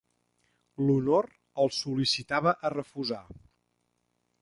[0.85, 1.29] L'honor
[1.65, 3.25] el sol·licitava a refusar.